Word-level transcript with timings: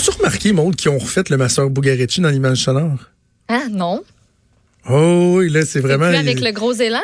As-tu 0.00 0.16
remarqué, 0.16 0.52
Maud, 0.54 0.76
qu'ils 0.76 0.90
ont 0.90 0.96
refait 0.96 1.24
le 1.28 1.36
Master 1.36 1.68
Bugarici 1.68 2.22
dans 2.22 2.30
l'image 2.30 2.64
sonore? 2.64 3.10
Ah, 3.48 3.64
non. 3.70 4.02
Oh, 4.88 5.34
oui, 5.36 5.50
là, 5.50 5.66
c'est 5.66 5.80
vraiment. 5.80 6.08
Plus 6.08 6.16
avec 6.16 6.40
le 6.40 6.52
gros 6.52 6.72
élan? 6.72 7.02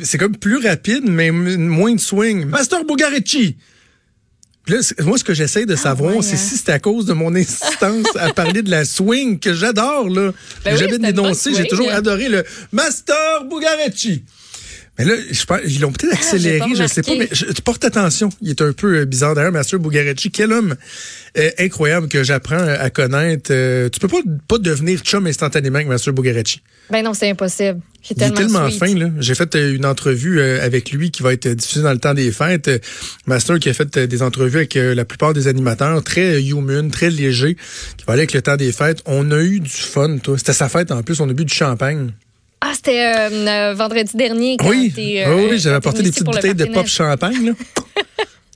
C'est 0.00 0.16
comme 0.16 0.34
plus 0.38 0.56
rapide, 0.66 1.04
mais 1.04 1.30
moins 1.30 1.92
de 1.92 2.00
swing. 2.00 2.46
Master 2.46 2.86
Bugarici! 2.86 3.58
Puis 4.64 4.74
là, 4.74 4.80
moi, 5.04 5.18
ce 5.18 5.24
que 5.24 5.34
j'essaie 5.34 5.66
de 5.66 5.76
savoir, 5.76 6.16
ouais, 6.16 6.22
c'est 6.22 6.36
hein? 6.36 6.38
si 6.38 6.56
c'est 6.56 6.72
à 6.72 6.78
cause 6.78 7.04
de 7.04 7.12
mon 7.12 7.34
insistance 7.34 8.16
à 8.18 8.32
parler 8.32 8.62
de 8.62 8.70
la 8.70 8.86
swing 8.86 9.38
que 9.38 9.52
j'adore, 9.52 10.08
là. 10.08 10.32
Ben 10.64 10.74
J'ai 10.74 10.86
oui, 10.86 10.92
une 10.92 11.02
dénoncé, 11.02 11.52
j'ai 11.54 11.66
toujours 11.66 11.90
adoré 11.90 12.30
le 12.30 12.44
Master 12.72 13.44
Bugarici. 13.44 14.24
Mais 14.98 15.06
là, 15.06 15.14
je 15.30 15.44
pense, 15.46 15.60
ils 15.66 15.80
l'ont 15.80 15.90
peut-être 15.90 16.12
Ah, 16.12 16.18
accéléré, 16.18 16.60
je 16.76 16.86
sais 16.86 17.02
pas, 17.02 17.14
mais 17.18 17.28
je, 17.32 17.46
tu 17.46 17.62
portes 17.62 17.82
attention. 17.84 18.28
Il 18.42 18.50
est 18.50 18.60
un 18.60 18.72
peu 18.72 18.98
euh, 18.98 19.04
bizarre. 19.06 19.34
D'ailleurs, 19.34 19.50
Master 19.52 19.78
Bugarici, 19.78 20.30
quel 20.30 20.52
homme 20.52 20.76
euh, 21.38 21.50
incroyable 21.58 22.08
que 22.08 22.22
j'apprends 22.22 22.58
à 22.62 22.90
connaître. 22.90 23.50
Euh, 23.52 23.88
tu 23.88 24.00
peux 24.00 24.08
pas, 24.08 24.20
pas 24.48 24.58
devenir 24.58 25.00
chum 25.00 25.26
instantanément 25.26 25.76
avec 25.76 25.88
Master 25.88 26.12
Bugarici. 26.12 26.60
Ben 26.90 27.02
non, 27.02 27.14
c'est 27.14 27.30
impossible. 27.30 27.80
Il 28.04 28.12
est 28.12 28.16
Il 28.16 28.22
est 28.22 28.34
tellement, 28.34 28.68
tellement 28.68 28.70
fin, 28.70 28.94
là. 28.94 29.10
J'ai 29.20 29.34
fait 29.34 29.54
euh, 29.54 29.74
une 29.74 29.86
entrevue 29.86 30.40
euh, 30.40 30.62
avec 30.62 30.90
lui 30.92 31.10
qui 31.10 31.22
va 31.22 31.32
être 31.32 31.46
euh, 31.46 31.54
diffusée 31.54 31.82
dans 31.82 31.92
le 31.92 31.98
temps 31.98 32.12
des 32.12 32.30
fêtes. 32.30 32.68
Euh, 32.68 32.78
Master 33.26 33.58
qui 33.60 33.70
a 33.70 33.74
fait 33.74 33.96
euh, 33.96 34.06
des 34.06 34.20
entrevues 34.20 34.58
avec 34.58 34.76
euh, 34.76 34.94
la 34.94 35.06
plupart 35.06 35.32
des 35.32 35.48
animateurs, 35.48 36.02
très 36.04 36.34
euh, 36.34 36.40
human, 36.42 36.90
très 36.90 37.08
léger, 37.08 37.56
qui 37.96 38.04
va 38.06 38.12
aller 38.12 38.22
avec 38.22 38.34
le 38.34 38.42
temps 38.42 38.56
des 38.56 38.72
fêtes. 38.72 39.00
On 39.06 39.30
a 39.30 39.40
eu 39.40 39.60
du 39.60 39.70
fun, 39.70 40.18
toi. 40.18 40.36
C'était 40.36 40.52
sa 40.52 40.68
fête 40.68 40.90
en 40.90 41.02
plus, 41.02 41.18
on 41.20 41.30
a 41.30 41.32
bu 41.32 41.46
du 41.46 41.54
champagne. 41.54 42.10
C'était 42.74 43.04
euh, 43.04 43.30
euh, 43.30 43.74
vendredi 43.74 44.16
dernier 44.16 44.56
quand 44.56 44.68
oui, 44.68 44.92
euh, 44.96 45.48
oui, 45.50 45.58
j'avais 45.58 45.76
apporté 45.76 46.02
des 46.02 46.10
petites 46.10 46.24
bouteilles 46.24 46.54
de 46.54 46.64
pop 46.66 46.86
champagne, 46.86 47.46
là. 47.46 47.52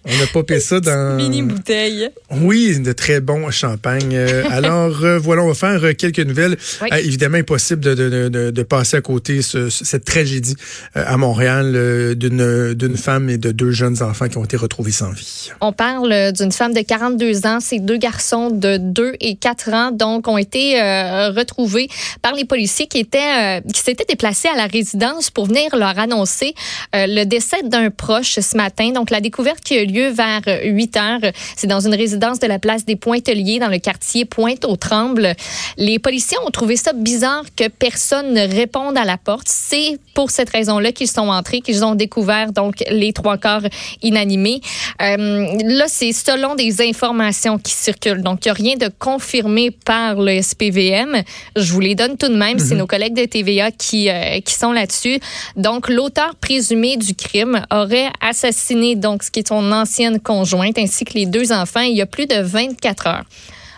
On 0.06 0.22
a 0.22 0.26
popé 0.32 0.60
ça 0.60 0.80
dans... 0.80 1.16
Mini 1.16 1.42
bouteille. 1.42 2.08
Oui, 2.30 2.78
de 2.78 2.92
très 2.92 3.20
bons 3.20 3.50
champagne. 3.50 4.14
Euh, 4.14 4.44
alors, 4.50 5.04
euh, 5.04 5.18
voilà, 5.18 5.42
on 5.42 5.48
va 5.48 5.54
faire 5.54 5.82
euh, 5.84 5.92
quelques 5.94 6.20
nouvelles. 6.20 6.56
Oui. 6.82 6.88
Euh, 6.92 6.96
évidemment, 6.98 7.38
impossible 7.38 7.80
de, 7.80 7.94
de, 7.94 8.28
de, 8.28 8.50
de 8.50 8.62
passer 8.62 8.96
à 8.98 9.00
côté 9.00 9.42
ce- 9.42 9.68
ce- 9.68 9.84
cette 9.84 10.04
tragédie 10.04 10.54
à 10.94 11.16
Montréal 11.16 12.14
d'une 12.16 12.96
femme 12.96 13.28
et 13.30 13.38
de 13.38 13.50
deux 13.52 13.70
jeunes 13.72 14.02
enfants 14.02 14.28
qui 14.28 14.38
ont 14.38 14.44
été 14.44 14.56
retrouvés 14.56 14.92
sans 14.92 15.10
vie. 15.10 15.50
On 15.60 15.72
parle 15.72 16.32
d'une 16.32 16.52
femme 16.52 16.72
de 16.74 16.80
42 16.82 17.46
ans. 17.46 17.58
Ces 17.60 17.78
deux 17.80 17.96
garçons 17.98 18.50
de 18.50 18.76
2 18.76 19.14
et 19.20 19.36
4 19.36 19.68
ans, 19.72 19.90
donc, 19.90 20.28
ont 20.28 20.38
été 20.38 20.80
euh, 20.80 21.30
retrouvés 21.30 21.88
par 22.22 22.32
les 22.34 22.44
policiers 22.44 22.86
qui 22.86 22.98
étaient, 22.98 23.58
euh, 23.58 23.60
qui 23.72 23.80
s'étaient 23.80 24.04
déplacés 24.08 24.48
à 24.48 24.56
la 24.56 24.66
résidence 24.66 25.30
pour 25.30 25.46
venir 25.46 25.74
leur 25.76 25.98
annoncer 25.98 26.54
le 26.94 27.24
décès 27.24 27.62
d'un 27.64 27.90
proche 27.90 28.38
ce 28.40 28.56
matin. 28.56 28.90
Donc, 28.92 29.10
la 29.10 29.20
découverte 29.20 29.60
qui 29.60 29.74
a 29.76 29.82
eu 29.82 29.86
lieu 29.86 29.95
vers 30.00 30.42
8 30.64 30.96
heures, 30.96 31.32
c'est 31.56 31.66
dans 31.66 31.80
une 31.80 31.94
résidence 31.94 32.38
de 32.38 32.46
la 32.46 32.58
place 32.58 32.84
des 32.84 32.96
Pointeliers 32.96 33.58
dans 33.58 33.68
le 33.68 33.78
quartier 33.78 34.24
Pointe-aux-Trembles. 34.24 35.34
Les 35.76 35.98
policiers 35.98 36.38
ont 36.46 36.50
trouvé 36.50 36.76
ça 36.76 36.92
bizarre 36.92 37.44
que 37.56 37.68
personne 37.68 38.32
ne 38.32 38.46
réponde 38.46 38.96
à 38.96 39.04
la 39.04 39.16
porte. 39.16 39.46
C'est 39.48 39.98
pour 40.14 40.30
cette 40.30 40.50
raison-là 40.50 40.92
qu'ils 40.92 41.08
sont 41.08 41.28
entrés, 41.28 41.60
qu'ils 41.60 41.84
ont 41.84 41.94
découvert 41.94 42.52
donc 42.52 42.82
les 42.90 43.12
trois 43.12 43.38
corps 43.38 43.62
inanimés. 44.02 44.60
Euh, 45.02 45.16
là, 45.64 45.84
c'est 45.88 46.12
selon 46.12 46.54
des 46.54 46.80
informations 46.86 47.58
qui 47.58 47.72
circulent. 47.72 48.22
Donc, 48.22 48.44
il 48.44 48.48
n'y 48.48 48.50
a 48.50 48.54
rien 48.54 48.76
de 48.76 48.90
confirmé 48.98 49.70
par 49.70 50.16
le 50.16 50.40
SPVM. 50.40 51.22
Je 51.54 51.72
vous 51.72 51.80
les 51.80 51.94
donne 51.94 52.16
tout 52.16 52.28
de 52.28 52.36
même. 52.36 52.58
C'est 52.58 52.74
nos 52.74 52.86
collègues 52.86 53.14
de 53.14 53.24
TVA 53.24 53.70
qui, 53.70 54.08
euh, 54.08 54.40
qui 54.40 54.54
sont 54.54 54.72
là-dessus. 54.72 55.20
Donc, 55.56 55.88
l'auteur 55.88 56.34
présumé 56.36 56.96
du 56.96 57.14
crime 57.14 57.64
aurait 57.70 58.10
assassiné 58.20 58.96
donc 58.96 59.22
ce 59.22 59.30
qui 59.30 59.40
est 59.40 59.48
son 59.48 59.72
ancienne 59.86 60.18
conjointe 60.18 60.78
ainsi 60.78 61.04
que 61.04 61.14
les 61.14 61.26
deux 61.26 61.52
enfants 61.52 61.80
il 61.80 61.96
y 61.96 62.02
a 62.02 62.06
plus 62.06 62.26
de 62.26 62.40
24 62.40 63.06
heures. 63.06 63.24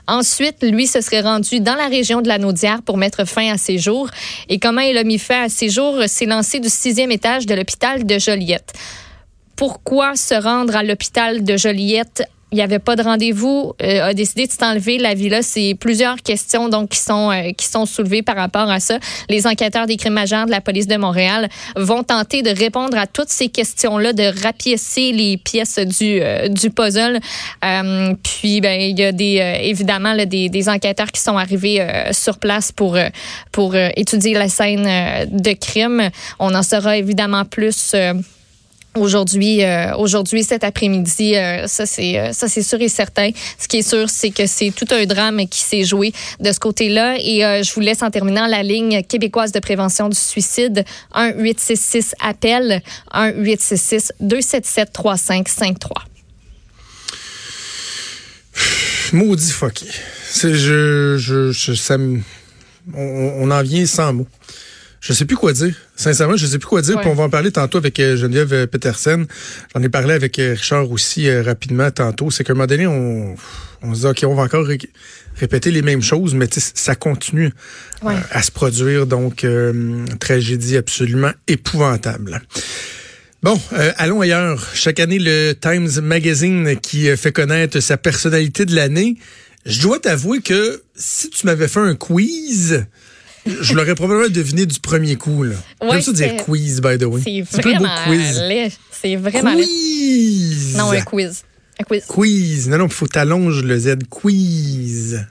Ensuite, 0.07 0.63
lui 0.63 0.87
se 0.87 1.03
serait 1.03 1.21
rendu 1.21 1.61
dans 1.61 1.75
la 1.75 1.87
région 1.87 2.23
de 2.23 2.29
la 2.29 2.39
Naudière 2.39 2.81
pour 2.83 2.97
mettre 2.97 3.27
fin 3.27 3.53
à 3.53 3.59
ses 3.59 3.77
jours. 3.77 4.09
Et 4.49 4.59
comment 4.59 4.81
il 4.81 4.97
a 4.97 5.05
mis 5.05 5.19
fin 5.19 5.43
à 5.45 5.49
ses 5.51 5.69
jours? 5.69 6.03
S'est 6.07 6.25
lancé 6.25 6.61
du 6.61 6.71
sixième 6.71 7.13
étage 7.13 7.45
de 7.45 7.55
l'hôpital 7.55 8.07
de 8.07 8.19
Joliette. 8.19 8.73
Pourquoi 9.55 10.17
se 10.17 10.35
rendre 10.35 10.75
à 10.77 10.83
l'hôpital 10.83 11.45
de 11.45 11.59
Joliette? 11.59 12.23
Il 12.51 12.57
n'y 12.57 12.63
avait 12.63 12.79
pas 12.79 12.97
de 12.97 13.03
rendez-vous, 13.03 13.75
euh, 13.83 14.05
a 14.05 14.15
décidé 14.15 14.47
de 14.47 14.53
s'enlever 14.53 14.97
la 14.97 15.13
villa. 15.13 15.43
C'est 15.43 15.77
plusieurs 15.79 16.17
questions 16.17 16.71
donc 16.71 16.91
qui 16.91 16.99
sont 16.99 17.31
euh, 17.31 17.53
qui 17.53 17.67
sont 17.67 17.85
soulevées 17.85 18.23
par 18.23 18.37
rapport 18.37 18.71
à 18.71 18.81
ça. 18.81 18.99
Les 19.29 19.47
enquêteurs 19.47 19.87
des 19.87 19.99
crimes 19.99 20.15
majeurs 20.15 20.47
de 20.47 20.51
la 20.51 20.63
police 20.63 20.87
de 20.87 20.97
Montréal 20.97 21.49
vont 21.77 22.03
tenter 22.03 22.43
de 22.43 22.49
répondre 22.49 22.97
à 22.97 23.07
toutes 23.07 23.29
ces 23.29 23.49
questions-là, 23.49 24.15
de 24.15 24.43
rapiécer 24.43 25.13
les 25.13 25.37
pièces 25.37 25.79
du 25.79 26.21
euh, 26.23 26.49
du 26.49 26.71
puzzle. 26.71 27.21
Euh, 27.65 28.15
puis 28.23 28.63
ben 28.63 28.81
il 28.81 28.99
y 28.99 29.05
a 29.05 29.13
des 29.13 29.41
euh, 29.41 29.55
évidemment 29.61 30.15
là, 30.15 30.25
des, 30.25 30.49
des 30.49 30.69
enquêteurs 30.71 31.13
qui 31.13 31.21
sont 31.21 31.37
arrivés 31.37 31.87
sur 32.13 32.39
place 32.39 32.73
pour 32.73 32.97
pour 33.53 33.75
étudier 33.77 34.35
la 34.35 34.49
scène 34.49 35.29
de 35.31 35.53
crime. 35.53 36.11
On 36.39 36.55
en 36.55 36.63
saura 36.63 36.97
évidemment 36.97 37.45
plus. 37.45 37.95
Aujourd'hui, 38.99 39.65
euh, 39.65 39.97
aujourd'hui, 39.97 40.43
cet 40.43 40.65
après-midi, 40.65 41.37
euh, 41.37 41.67
ça 41.67 41.87
c'est 41.87 42.19
euh, 42.19 42.33
ça 42.33 42.49
c'est 42.49 42.63
sûr 42.63 42.81
et 42.81 42.89
certain. 42.89 43.31
Ce 43.59 43.69
qui 43.69 43.79
est 43.79 43.89
sûr, 43.89 44.11
c'est 44.11 44.31
que 44.31 44.47
c'est 44.47 44.71
tout 44.71 44.87
un 44.91 45.07
drame 45.07 45.47
qui 45.49 45.61
s'est 45.61 45.85
joué 45.85 46.13
de 46.41 46.51
ce 46.51 46.59
côté-là. 46.59 47.17
Et 47.21 47.45
euh, 47.45 47.63
je 47.63 47.73
vous 47.73 47.81
laisse 47.81 48.03
en 48.03 48.11
terminant 48.11 48.47
la 48.47 48.63
ligne 48.63 49.03
québécoise 49.03 49.53
de 49.53 49.61
prévention 49.61 50.09
du 50.09 50.17
suicide 50.17 50.85
1 51.13 51.35
866 51.35 52.15
appel 52.21 52.83
1 53.13 53.31
866 53.33 54.13
277 54.21 54.93
3553. 54.93 56.05
Maudit 59.13 59.53
fucké. 59.53 59.87
C'est 60.29 60.55
je, 60.55 61.17
je, 61.19 61.53
je 61.53 61.73
ça 61.75 61.97
on, 62.95 63.33
on 63.41 63.51
en 63.51 63.63
vient 63.63 63.87
sans 63.87 64.13
mots. 64.13 64.27
Je 65.01 65.13
sais 65.13 65.25
plus 65.25 65.37
quoi 65.37 65.53
dire. 65.53 65.75
Sincèrement, 65.95 66.37
je 66.37 66.47
sais 66.47 66.59
plus 66.59 66.67
quoi 66.67 66.83
dire. 66.83 66.97
Ouais. 66.97 67.03
Puis 67.03 67.11
on 67.11 67.15
va 67.15 67.25
en 67.25 67.31
parler 67.31 67.53
tantôt 67.53 67.79
avec 67.79 68.01
euh, 68.01 68.17
Geneviève 68.17 68.53
euh, 68.53 68.67
Petersen. 68.67 69.27
J'en 69.75 69.83
ai 69.83 69.89
parlé 69.89 70.13
avec 70.13 70.39
euh, 70.39 70.55
Richard 70.55 70.91
aussi 70.91 71.29
euh, 71.29 71.43
rapidement 71.43 71.91
tantôt. 71.91 72.31
C'est 72.33 72.43
qu'à 72.43 72.53
un 72.53 72.57
moment 72.57 72.67
donné, 72.67 72.87
on, 72.89 73.37
on 73.83 73.95
se 73.95 74.01
dit, 74.01 74.07
OK, 74.07 74.25
on 74.25 74.35
va 74.35 74.43
encore 74.43 74.67
ré- 74.67 74.79
répéter 75.37 75.71
les 75.71 75.83
mêmes 75.83 76.03
choses, 76.03 76.35
mais 76.35 76.49
ça 76.53 76.97
continue 76.97 77.53
Ouais. 78.03 78.15
euh, 78.15 78.19
à 78.33 78.43
se 78.43 78.51
produire. 78.51 79.07
Donc, 79.07 79.45
euh, 79.45 80.05
tragédie 80.19 80.77
absolument 80.77 81.31
épouvantable. 81.47 82.43
Bon, 83.45 83.59
euh, 83.75 83.93
allons 83.99 84.21
ailleurs. 84.21 84.67
Chaque 84.75 84.99
année, 84.99 85.21
le 85.21 85.53
Times 85.53 86.01
Magazine 86.03 86.77
qui 86.81 87.17
fait 87.17 87.31
connaître 87.31 87.79
sa 87.79 87.97
personnalité 87.97 88.65
de 88.67 88.75
l'année. 88.75 89.17
Je 89.65 89.81
dois 89.81 90.01
t'avouer 90.01 90.41
que 90.41 90.83
si 90.97 91.31
tu 91.31 91.47
m'avais 91.47 91.69
fait 91.69 91.79
un 91.81 91.95
quiz, 91.95 92.85
je 93.61 93.75
l'aurais 93.75 93.95
probablement 93.95 94.29
deviné 94.29 94.67
du 94.67 94.79
premier 94.81 95.17
coup. 95.17 95.43
là. 95.43 95.55
Ouais, 95.83 96.01
J'aime 96.01 96.03
ça 96.03 96.13
dire 96.13 96.37
quiz, 96.45 96.81
by 96.81 96.99
the 96.99 97.05
way. 97.05 97.23
C'est 97.25 97.41
vraiment 97.61 97.89
quiz? 98.07 98.41
C'est 98.91 99.17
vraiment 99.17 99.55
laid. 99.55 99.65
Quiz! 99.65 100.77
Non, 100.77 100.91
un 100.93 101.01
quiz. 101.03 101.43
Un 101.81 101.85
quiz. 101.85 102.05
Quiz. 102.07 102.69
Non, 102.69 102.79
non, 102.79 102.87
il 102.87 102.93
faut 102.93 103.07
t'allonger 103.07 103.63
le 103.63 103.79
Z. 103.79 103.97
Quiz. 104.11 105.25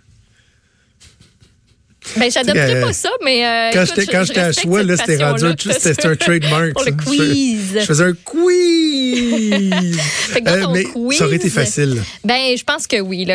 Ben, 2.16 2.32
j'adopterais 2.32 2.76
Euh, 2.76 2.82
pas 2.86 2.94
ça, 2.94 3.10
mais 3.24 3.46
euh, 3.46 3.70
Quand 3.74 4.24
j'étais 4.24 4.40
à 4.40 4.52
choix, 4.52 4.84
là, 4.84 4.96
c'était 4.98 5.24
rendu 5.24 5.46
c'était 5.80 6.06
un 6.06 6.16
trademark. 6.16 6.74
Pour 6.74 6.84
le 6.84 6.92
ça. 6.92 6.98
Je- 7.00 7.18
quiz. 7.18 7.60
Je, 7.76 7.86
faisais 7.86 8.04
un 8.04 8.14
quiz. 8.24 9.98
Fait 10.32 10.42
que 10.42 10.46
dans 10.46 10.70
Euh, 10.70 10.74
mais 10.74 10.84
quiz, 10.84 11.18
ça 11.18 11.26
aurait 11.26 11.36
été 11.36 11.50
facile. 11.50 12.02
Ben, 12.24 12.58
je 12.58 12.64
pense 12.64 12.88
que 12.88 13.00
oui. 13.00 13.26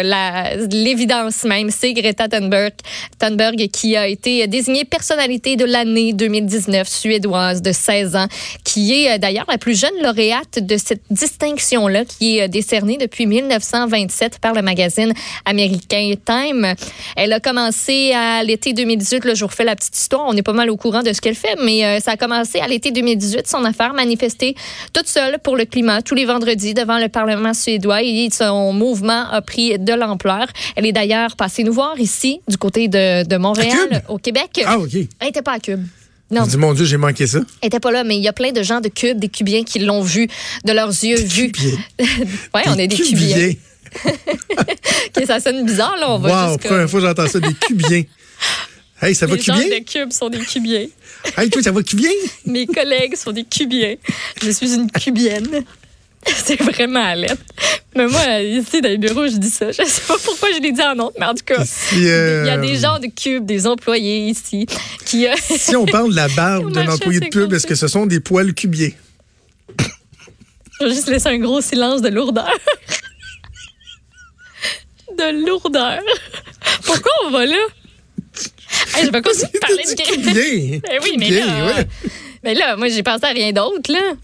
L'évidence 0.71 1.45
même, 1.45 1.71
c'est 1.71 1.93
Greta 1.93 2.29
Thunberg, 2.29 2.73
Thunberg 3.19 3.69
qui 3.73 3.97
a 3.97 4.07
été 4.07 4.47
désignée 4.47 4.85
personnalité 4.85 5.57
de 5.57 5.65
l'année 5.65 6.13
2019 6.13 6.89
suédoise 6.89 7.63
de 7.63 7.73
16 7.73 8.17
ans, 8.17 8.27
qui 8.65 9.05
est 9.05 9.15
euh, 9.15 9.19
d'ailleurs 9.19 9.47
la 9.49 9.59
plus 9.59 9.79
jeune 9.79 9.91
lauréate 10.03 10.59
de 10.61 10.77
cette 10.77 11.03
distinction-là, 11.11 12.05
qui 12.05 12.39
est 12.39 12.49
décernée 12.49 12.97
depuis 12.99 13.27
1927 13.27 14.39
par 14.41 14.55
le 14.55 14.63
magazine 14.63 15.13
américain 15.45 16.13
Time. 16.25 16.75
Elle 17.17 17.33
a 17.33 17.41
commencé 17.41 18.13
à 18.13 18.43
l'été 18.65 18.73
2018. 18.75 19.25
Là, 19.25 19.35
je 19.35 19.41
vous 19.41 19.49
refais 19.49 19.65
la 19.65 19.75
petite 19.75 19.97
histoire. 19.97 20.25
On 20.29 20.37
est 20.37 20.43
pas 20.43 20.53
mal 20.53 20.71
au 20.71 20.77
courant 20.77 21.03
de 21.03 21.13
ce 21.13 21.21
qu'elle 21.21 21.35
fait, 21.35 21.57
mais 21.65 21.85
euh, 21.85 22.01
ça 22.01 22.13
a 22.13 22.17
commencé 22.17 22.61
à 22.61 22.69
l'été 22.69 22.91
2018, 22.93 23.49
son 23.49 23.65
affaire, 23.65 23.93
manifester 23.93 24.55
toute 24.93 25.09
seule 25.09 25.39
pour 25.43 25.57
le 25.57 25.65
climat 25.65 26.01
tous 26.03 26.15
les 26.15 26.25
vendredis 26.25 26.75
devant 26.75 26.99
le 26.99 27.09
Parlement 27.09 27.55
suédois 27.55 28.03
et 28.03 28.29
son 28.33 28.73
mouvement 28.73 29.29
a 29.31 29.43
pris 29.43 29.79
de 29.79 29.93
l'ampleur. 29.93 30.47
Elle 30.77 30.87
est 30.87 30.93
d'ailleurs 30.93 31.35
passée 31.37 31.65
nous 31.65 31.73
voir 31.73 31.99
ici, 31.99 32.41
du 32.49 32.57
côté 32.57 32.89
de, 32.89 33.37
Montréal, 33.37 34.03
au 34.09 34.19
Québec. 34.19 34.63
Ah, 34.65 34.79
OK. 34.79 34.95
Elle 34.95 35.09
n'était 35.27 35.43
pas 35.43 35.53
à 35.55 35.59
Cube. 35.59 35.85
Non, 36.31 36.47
dis, 36.47 36.57
mon 36.57 36.73
Dieu, 36.73 36.85
j'ai 36.85 36.97
manqué 36.97 37.27
ça. 37.27 37.39
elle 37.61 37.67
n'était 37.67 37.81
pas 37.81 37.91
là, 37.91 38.05
mais 38.05 38.17
il 38.17 38.23
y 38.23 38.29
a 38.29 38.33
plein 38.33 38.53
de 38.53 38.63
gens 38.63 38.81
de 38.81 38.89
Cube, 38.89 39.19
des 39.19 39.29
Cubiens 39.29 39.65
qui 39.65 39.81
l'ont 39.81 40.03
vu 40.03 40.29
de 40.65 40.73
leurs 40.73 40.89
yeux 40.89 41.17
vus. 41.21 41.53
Ouais, 42.55 42.63
on 42.67 42.79
est 42.79 42.87
des 42.89 42.97
Cubiens. 42.97 43.35
cubiers. 43.35 43.59
Ok, 45.17 45.25
ça 45.27 45.41
sonne 45.41 45.65
bizarre, 45.67 45.97
là. 46.01 46.11
On 46.11 46.19
va 46.19 46.29
Wow, 46.53 46.59
comme- 46.59 46.69
première 46.71 46.89
fois 46.91 47.01
que 47.01 47.07
j'entends 47.07 47.29
ça, 47.29 47.41
des 47.41 47.53
cubiens. 47.55 48.03
Hey, 49.01 49.17
ça 49.17 49.27
va 49.27 49.35
Les 49.35 49.43
gens 49.43 49.57
de 49.57 49.85
Cube 49.85 50.13
sont 50.13 50.29
des 50.29 50.39
Cubiens. 50.39 50.87
Hey, 51.37 51.51
toi, 51.51 51.63
ça 51.63 51.71
va 51.71 51.85
cubien? 51.85 52.11
Mes 52.47 52.67
collègues 52.67 53.15
sont 53.15 53.31
des 53.31 53.45
Cubiens. 53.45 53.95
Je 54.43 54.51
suis 54.51 54.75
une 54.75 54.91
Cubienne. 54.91 55.65
C'est 56.27 56.61
vraiment 56.61 57.05
à 57.05 57.15
l'aide. 57.15 57.39
Mais 57.95 58.07
moi, 58.07 58.41
ici, 58.41 58.81
dans 58.81 58.89
les 58.89 58.99
bureaux, 58.99 59.27
je 59.27 59.37
dis 59.37 59.51
ça. 59.51 59.71
Je 59.71 59.85
sais 59.85 60.03
pas 60.07 60.17
pourquoi 60.25 60.51
je 60.53 60.61
l'ai 60.61 60.73
dit 60.73 60.83
en 60.83 60.99
honte, 60.99 61.15
mais 61.19 61.27
en 61.27 61.35
tout 61.35 61.45
cas, 61.45 61.65
il 61.93 62.03
y 62.03 62.11
a 62.11 62.57
des 62.59 62.77
gens 62.77 62.99
de 62.99 63.07
Cube, 63.07 63.45
des 63.45 63.67
employés 63.67 64.29
ici, 64.29 64.67
qui... 65.05 65.27
Euh, 65.27 65.35
si 65.57 65.77
on 65.77 65.87
parle 65.87 66.11
de 66.11 66.17
la 66.17 66.29
barbe 66.29 66.73
d'un 66.73 66.89
employé 66.89 67.21
de 67.21 67.29
pub, 67.29 67.53
est-ce 67.53 67.67
que 67.67 67.75
ce 67.75 67.89
sont 67.89 68.07
des 68.07 68.21
poils 68.21 68.55
cubiers? 68.55 68.97
Je 70.81 70.87
vais 70.87 70.95
juste 70.95 71.09
laisser 71.09 71.29
un 71.29 71.39
gros 71.39 71.61
silence 71.61 72.03
de 72.03 72.09
lourdeur. 72.09 72.53
de 75.17 75.47
lourdeur. 75.47 76.01
Pourquoi 76.85 77.13
on 77.27 77.31
va 77.31 77.47
là? 77.47 77.67
Je 79.01 79.11
vais 79.11 79.23
continuer 79.23 79.51
de 79.53 79.59
parler 79.59 79.85
de 79.85 80.03
cubier. 80.03 80.81
Ben 80.81 81.01
oui, 81.03 81.17
mais 81.19 81.31
là, 81.31 81.85
mais 82.43 82.55
là, 82.55 82.77
moi, 82.77 82.89
j'ai 82.89 83.03
pensé 83.03 83.25
à 83.25 83.31
rien 83.31 83.53
d'autre, 83.53 83.93
là. 83.93 84.15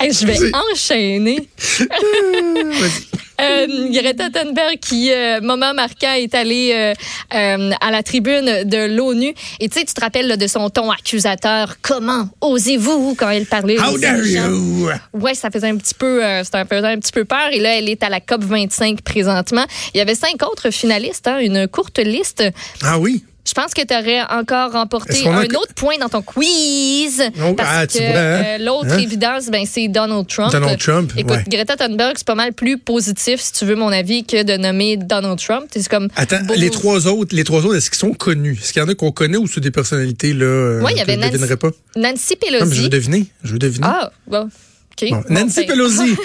je 0.00 0.26
vais 0.26 0.38
enchaîner. 0.54 1.48
Euh, 3.40 3.66
Greta 3.90 4.30
Thunberg 4.30 4.78
qui, 4.80 5.12
euh, 5.12 5.40
moment 5.40 5.74
marquant, 5.74 6.12
est 6.12 6.34
allée 6.34 6.72
euh, 6.74 6.94
euh, 7.34 7.70
à 7.80 7.90
la 7.90 8.02
tribune 8.02 8.64
de 8.64 8.96
l'ONU. 8.96 9.34
Et 9.60 9.68
tu 9.68 9.78
sais, 9.78 9.84
tu 9.84 9.94
te 9.94 10.00
rappelles 10.00 10.36
de 10.36 10.46
son 10.46 10.70
ton 10.70 10.90
accusateur. 10.90 11.76
Comment 11.82 12.28
osez-vous 12.40 13.14
quand 13.16 13.30
elle 13.30 13.46
parlait 13.46 13.78
How 13.78 13.98
dare 13.98 14.24
you? 14.24 14.88
Ouais, 15.12 15.34
ça 15.34 15.50
faisait 15.50 15.68
un 15.68 15.76
petit 15.76 15.94
peu, 15.94 16.20
ça 16.42 16.64
faisait 16.64 16.86
un 16.86 16.98
petit 16.98 17.12
peu 17.12 17.24
peur. 17.24 17.48
Et 17.52 17.60
là, 17.60 17.78
elle 17.78 17.88
est 17.88 18.02
à 18.02 18.08
la 18.08 18.20
COP 18.20 18.42
25 18.42 19.02
présentement. 19.02 19.64
Il 19.94 19.98
y 19.98 20.00
avait 20.00 20.14
cinq 20.14 20.42
autres 20.42 20.70
finalistes, 20.70 21.28
hein, 21.28 21.38
une 21.38 21.68
courte 21.68 21.98
liste. 21.98 22.42
Ah 22.82 22.98
oui? 22.98 23.24
Je 23.48 23.54
pense 23.54 23.72
que 23.72 23.80
tu 23.80 23.94
aurais 23.94 24.20
encore 24.30 24.72
remporté 24.72 25.26
un 25.26 25.44
autre 25.44 25.72
point 25.74 25.96
dans 25.98 26.10
ton 26.10 26.20
quiz. 26.20 27.22
Oh, 27.42 27.54
parce 27.54 27.70
ah, 27.72 27.86
que 27.86 27.98
hein? 27.98 28.02
euh, 28.02 28.58
l'autre 28.58 28.90
hein? 28.90 28.98
évidence, 28.98 29.46
ben, 29.46 29.64
c'est 29.64 29.88
Donald 29.88 30.26
Trump. 30.26 30.52
Donald 30.52 30.78
Trump. 30.78 31.12
Écoute, 31.16 31.48
Greta 31.48 31.76
Thunberg, 31.76 32.14
c'est 32.18 32.26
pas 32.26 32.34
mal 32.34 32.52
plus 32.52 32.76
positif, 32.76 33.40
si 33.40 33.52
tu 33.52 33.64
veux 33.64 33.74
mon 33.74 33.88
avis, 33.88 34.24
que 34.24 34.42
de 34.42 34.58
nommer 34.58 34.98
Donald 34.98 35.38
Trump. 35.38 35.64
C'est 35.70 35.88
comme. 35.88 36.08
Attends, 36.16 36.40
les 36.56 36.68
trois 36.68 37.06
autres, 37.06 37.34
les 37.34 37.44
trois 37.44 37.64
autres, 37.64 37.76
est-ce 37.76 37.90
qu'ils 37.90 37.98
sont 37.98 38.12
connus? 38.12 38.58
Est-ce 38.62 38.74
qu'il 38.74 38.82
y 38.82 38.84
en 38.84 38.88
a 38.88 38.94
qu'on 38.94 39.12
connaît 39.12 39.38
ou 39.38 39.46
c'est 39.46 39.60
des 39.60 39.70
personnalités 39.70 40.34
là? 40.34 40.44
Euh, 40.44 40.82
oui, 40.84 40.92
il 40.94 40.98
y 40.98 41.00
avait 41.00 41.16
Nancy, 41.16 41.56
pas? 41.56 41.70
Nancy 41.96 42.36
Pelosi. 42.36 42.64
Non, 42.64 42.70
je 42.70 42.82
veux 42.82 42.88
deviner. 42.90 43.26
Je 43.44 43.52
veux 43.52 43.58
deviner. 43.58 43.86
Ah, 43.88 44.12
bon. 44.26 44.50
OK. 44.92 45.10
Nancy 45.30 45.60
ben. 45.60 45.68
Pelosi. 45.68 46.16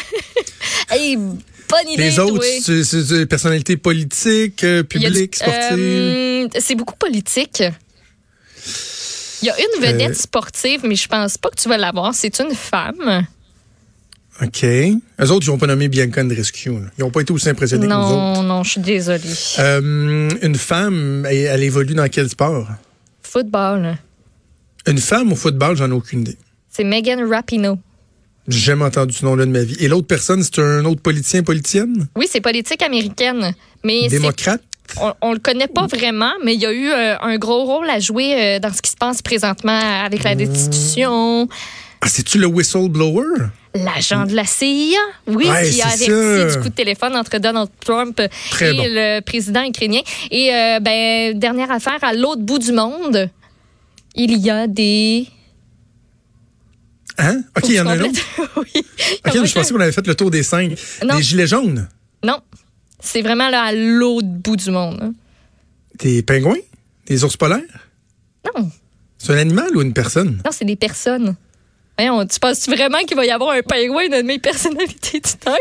hey, 0.90 1.18
bonne 1.78 1.94
idée. 1.94 2.04
Les 2.04 2.20
autres, 2.20 2.44
c'est 2.62 3.18
des 3.18 3.26
personnalités 3.26 3.78
politiques, 3.78 4.64
euh, 4.64 4.84
publiques, 4.84 5.36
sportives. 5.36 6.50
c'est 6.60 6.76
beaucoup 6.76 6.96
politique. 6.96 7.64
Il 9.42 9.48
y 9.48 9.50
a 9.50 9.56
une 9.60 9.86
vedette 9.86 10.12
euh, 10.12 10.14
sportive, 10.14 10.82
mais 10.86 10.96
je 10.96 11.08
pense 11.08 11.38
pas 11.38 11.50
que 11.50 11.56
tu 11.56 11.68
vas 11.68 11.78
l'avoir. 11.78 12.14
C'est 12.16 12.40
une 12.40 12.56
femme. 12.56 13.26
OK. 14.42 14.64
Eux 14.64 15.32
autres, 15.32 15.46
ils 15.46 15.50
n'ont 15.50 15.58
pas 15.58 15.68
nommé 15.68 15.90
Bianca 15.90 16.22
Andreescu. 16.22 16.70
Ils 16.70 17.02
n'ont 17.02 17.12
pas 17.12 17.22
été 17.22 17.34
aussi 17.34 17.50
impressionnés 17.50 17.88
que 17.88 17.92
nous 17.92 18.00
autres. 18.00 18.42
Non, 18.42 18.44
non, 18.44 18.64
je 18.64 18.72
suis 18.72 18.82
désolée. 18.82 19.22
Euh, 19.60 20.30
une 20.42 20.56
femme, 20.56 21.26
elle, 21.30 21.62
évolue 21.64 21.94
dans 21.94 22.08
quel 22.08 22.30
sport? 22.30 22.68
Football. 23.22 23.98
Une 24.88 24.98
femme 24.98 25.32
au 25.34 25.36
football, 25.36 25.78
j'en 25.78 25.90
ai 25.90 25.94
aucune 25.94 26.22
idée. 26.22 26.38
C'est 26.70 26.84
Megan 26.84 27.24
Rapinoe. 27.30 27.78
J'ai 28.48 28.60
jamais 28.60 28.86
entendu 28.86 29.14
ce 29.14 29.26
nom-là 29.26 29.46
de 29.46 29.52
ma 29.52 29.64
vie. 29.64 29.78
Et 29.80 29.88
l'autre 29.88 30.08
personne, 30.08 30.44
c'est 30.44 30.60
un 30.60 30.84
autre 30.86 31.02
politicien, 31.02 31.44
politienne? 31.44 32.08
Oui, 32.16 32.28
c'est 32.30 32.42
politique 32.42 32.82
américaine. 32.82 33.54
Mais 33.84 34.08
Démocrate? 34.08 34.62
on, 35.22 35.30
ne 35.30 35.34
le 35.36 35.40
connaît 35.40 35.68
pas 35.68 35.88
vraiment, 35.88 36.32
mais 36.44 36.54
il 36.56 36.62
y 36.62 36.66
a 36.66 36.72
eu 36.72 36.90
euh, 36.90 37.18
un 37.20 37.38
gros 37.38 37.64
rôle 37.66 37.90
à 37.90 38.00
jouer 38.00 38.36
euh, 38.36 38.60
dans 38.60 38.72
ce 38.72 38.82
qui 38.82 38.92
se 38.92 38.98
passe 38.98 39.22
présentement 39.22 39.80
avec 40.04 40.24
la 40.24 40.36
destitution. 40.36 41.48
Ah, 42.02 42.08
c'est-tu 42.10 42.38
le 42.38 42.48
whistleblower? 42.48 43.48
L'agent 43.76 44.26
de 44.26 44.36
la 44.36 44.46
CIA, 44.46 45.00
oui, 45.26 45.46
qui 45.46 45.82
a 45.82 45.88
averti 45.88 46.56
du 46.56 46.62
coup 46.62 46.70
de 46.70 46.76
téléphone 46.76 47.16
entre 47.16 47.40
Donald 47.40 47.70
Trump 47.84 48.20
et 48.20 48.30
le 48.62 49.22
président 49.22 49.64
ukrainien. 49.64 50.02
Et 50.30 50.54
euh, 50.54 50.80
ben, 50.80 51.40
dernière 51.40 51.72
affaire, 51.72 51.98
à 52.04 52.14
l'autre 52.14 52.42
bout 52.42 52.60
du 52.60 52.72
monde, 52.72 53.30
il 54.16 54.38
y 54.38 54.52
a 54.52 54.68
des 54.68 55.28
Hein? 57.18 57.44
OK, 57.56 57.70
il 57.70 57.76
y 57.76 57.80
en 57.80 57.88
a 57.88 57.94
un 57.94 58.02
autre. 58.02 58.20
oui. 58.58 58.86
OK, 59.26 59.46
je 59.46 59.54
pensais 59.54 59.74
qu'on 59.74 59.80
avait 59.80 59.92
fait 59.92 60.06
le 60.06 60.16
tour 60.16 60.32
des 60.32 60.44
cinq. 60.44 60.76
Des 61.02 61.22
gilets 61.22 61.48
jaunes? 61.48 61.88
Non. 62.24 62.40
C'est 63.00 63.22
vraiment 63.22 63.50
là 63.50 63.64
à 63.64 63.74
l'autre 63.74 64.28
bout 64.28 64.56
du 64.56 64.72
monde. 64.72 65.00
Hein. 65.02 65.14
Des 66.00 66.24
pingouins? 66.24 66.58
Des 67.06 67.24
ours 67.24 67.38
polaires? 67.38 67.62
Non. 68.56 68.70
C'est 69.18 69.34
un 69.34 69.38
animal 69.38 69.76
ou 69.76 69.82
une 69.82 69.94
personne? 69.94 70.42
Non, 70.44 70.52
c'est 70.52 70.66
des 70.66 70.76
personnes. 70.76 71.36
Voyons, 71.98 72.26
tu 72.26 72.40
penses 72.40 72.68
vraiment 72.68 73.00
qu'il 73.00 73.16
va 73.16 73.26
y 73.26 73.32
avoir 73.32 73.52
un 73.52 73.62
pingouin 73.62 74.10
dans 74.10 74.26
mes 74.26 74.40
personnalités 74.40 75.20
du 75.20 75.32
temps? 75.40 75.56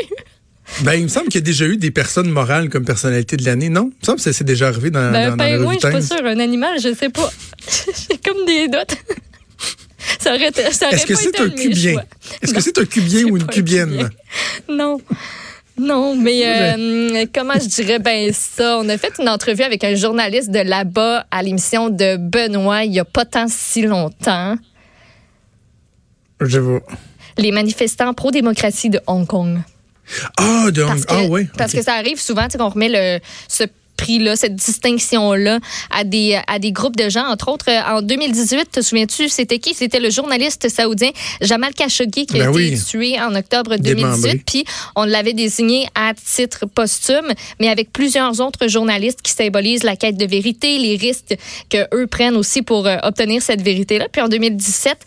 Ben, 0.82 0.94
il 0.94 1.02
me 1.02 1.08
semble 1.08 1.26
qu'il 1.26 1.40
y 1.40 1.42
a 1.42 1.44
déjà 1.44 1.66
eu 1.66 1.76
des 1.76 1.90
personnes 1.90 2.30
morales 2.30 2.70
comme 2.70 2.84
personnalité 2.84 3.36
de 3.36 3.44
l'année, 3.44 3.68
non? 3.68 3.90
Il 3.92 4.00
me 4.00 4.06
semble 4.06 4.20
que 4.20 4.32
c'est 4.32 4.44
déjà 4.44 4.68
arrivé 4.68 4.90
dans, 4.90 5.12
ben, 5.12 5.28
dans, 5.28 5.34
un 5.34 5.36
pingouin, 5.36 5.74
je 5.74 5.78
suis 5.80 5.90
pas 5.90 6.00
sûre. 6.00 6.24
Un 6.24 6.38
animal, 6.38 6.80
je 6.80 6.94
sais 6.94 7.10
pas. 7.10 7.30
J'ai 8.08 8.18
comme 8.18 8.46
des 8.46 8.68
doutes. 8.68 8.96
Ça 10.22 10.34
aurait, 10.34 10.52
ça 10.72 10.86
aurait 10.86 10.96
Est-ce 10.96 11.06
que 11.06 11.14
c'est 11.14 11.40
un 11.40 11.48
cubien? 11.48 12.02
Est-ce 12.40 12.54
que 12.54 12.60
c'est 12.60 12.78
un 12.78 12.84
cubien 12.84 13.24
ou 13.24 13.36
une 13.36 13.46
cubienne? 13.46 14.10
Non. 14.68 14.98
Non, 15.78 16.14
mais 16.14 16.42
euh, 16.44 17.26
comment 17.34 17.54
je 17.54 17.66
dirais 17.66 17.98
ben 17.98 18.30
ça? 18.32 18.78
On 18.78 18.88
a 18.88 18.98
fait 18.98 19.14
une 19.18 19.28
entrevue 19.28 19.62
avec 19.62 19.82
un 19.84 19.94
journaliste 19.94 20.50
de 20.50 20.58
là-bas 20.58 21.26
à 21.30 21.42
l'émission 21.42 21.88
de 21.88 22.16
Benoît 22.18 22.84
il 22.84 22.90
n'y 22.90 23.00
a 23.00 23.04
pas 23.04 23.24
tant 23.24 23.46
si 23.48 23.82
longtemps. 23.82 24.56
Je 26.40 26.58
vois. 26.58 26.82
Les 27.38 27.52
manifestants 27.52 28.12
pro-démocratie 28.12 28.90
de 28.90 29.00
Hong 29.06 29.26
Kong. 29.26 29.60
Ah, 30.36 30.70
de 30.70 30.82
Hong 30.82 31.04
Kong. 31.04 31.06
Ah, 31.08 31.24
oui. 31.30 31.48
Parce 31.56 31.72
que 31.72 31.82
ça 31.82 31.94
arrive 31.94 32.20
souvent 32.20 32.46
qu'on 32.48 32.68
remet 32.68 32.90
le, 32.90 33.20
ce 33.48 33.64
cette 34.36 34.56
distinction-là 34.56 35.58
à 35.90 36.04
des, 36.04 36.38
à 36.46 36.58
des 36.58 36.72
groupes 36.72 36.96
de 36.96 37.08
gens. 37.08 37.26
Entre 37.26 37.48
autres, 37.48 37.66
euh, 37.68 37.98
en 37.98 38.02
2018, 38.02 38.70
te 38.70 38.80
souviens-tu, 38.80 39.28
c'était 39.28 39.58
qui? 39.58 39.74
C'était 39.74 40.00
le 40.00 40.10
journaliste 40.10 40.68
saoudien 40.68 41.10
Jamal 41.40 41.72
Khashoggi 41.74 42.26
qui 42.26 42.40
a 42.40 42.50
ben 42.50 42.58
été 42.58 42.78
tué 42.82 43.20
en 43.20 43.34
octobre 43.34 43.76
2018. 43.76 44.42
Puis 44.44 44.64
on 44.96 45.04
l'avait 45.04 45.32
désigné 45.32 45.86
à 45.94 46.12
titre 46.14 46.66
posthume, 46.66 47.32
mais 47.60 47.68
avec 47.68 47.92
plusieurs 47.92 48.40
autres 48.40 48.68
journalistes 48.68 49.22
qui 49.22 49.32
symbolisent 49.32 49.84
la 49.84 49.96
quête 49.96 50.16
de 50.16 50.26
vérité, 50.26 50.78
les 50.78 50.96
risques 50.96 51.36
que 51.70 51.86
eux 51.94 52.06
prennent 52.06 52.36
aussi 52.36 52.62
pour 52.62 52.86
euh, 52.86 52.96
obtenir 53.02 53.42
cette 53.42 53.62
vérité-là. 53.62 54.08
Puis 54.10 54.20
en 54.20 54.28
2017, 54.28 54.98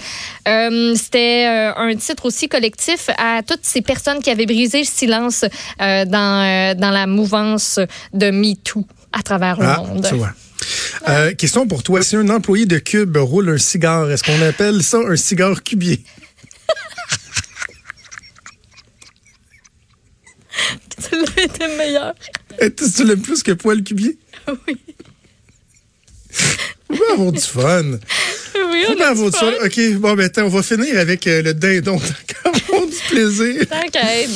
euh, 0.47 0.95
c'était 0.95 1.45
un 1.45 1.95
titre 1.95 2.25
aussi 2.25 2.47
collectif 2.47 3.09
à 3.17 3.41
toutes 3.43 3.63
ces 3.63 3.81
personnes 3.81 4.21
qui 4.21 4.29
avaient 4.29 4.45
brisé 4.45 4.79
le 4.79 4.85
silence 4.85 5.45
dans, 5.79 6.75
dans 6.77 6.91
la 6.91 7.07
mouvance 7.07 7.79
de 8.13 8.31
MeToo 8.31 8.84
à 9.15 9.23
travers 9.23 9.59
le 9.59 9.65
ah, 9.65 9.77
monde. 9.77 10.05
Euh, 11.07 11.33
question 11.33 11.67
pour 11.67 11.83
toi. 11.83 12.03
Si 12.03 12.17
un 12.17 12.29
employé 12.29 12.65
de 12.65 12.79
Cube 12.79 13.17
roule 13.17 13.49
un 13.49 13.57
cigare, 13.57 14.09
est-ce 14.11 14.23
qu'on 14.23 14.41
appelle 14.41 14.81
ça 14.83 14.97
un 14.97 15.15
cigare 15.15 15.63
cubier? 15.63 16.03
tu 21.09 21.11
l'as 21.11 21.43
été 21.43 21.67
meilleur. 21.77 22.13
Tu 22.59 23.05
l'aimes 23.05 23.21
plus 23.21 23.41
que 23.41 23.53
poil 23.53 23.83
cubier? 23.83 24.17
Oui. 24.67 24.77
On 26.89 26.95
va 26.95 27.05
avoir 27.13 27.31
du 27.31 27.39
fun. 27.39 27.99
Oui, 28.55 28.83
on, 28.89 28.95
va 28.95 29.09
avoir 29.09 29.31
du 29.31 29.37
fun. 29.37 29.53
OK, 29.63 29.79
bon, 29.99 30.15
ben, 30.15 30.29
on 30.37 30.49
va 30.49 30.61
finir 30.61 30.99
avec 30.99 31.25
euh, 31.27 31.41
le 31.41 31.53
dindon. 31.53 32.01
Plaisir. 33.09 33.65